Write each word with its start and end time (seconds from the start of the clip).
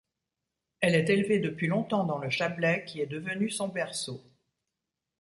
Elle 0.79 0.95
est 0.95 1.11
élevée 1.11 1.37
depuis 1.37 1.67
longtemps 1.67 2.05
dans 2.05 2.17
le 2.17 2.31
Chablais 2.31 2.85
qui 2.85 3.01
est 3.01 3.05
devenu 3.05 3.51
son 3.51 3.67
berceau. 3.67 4.23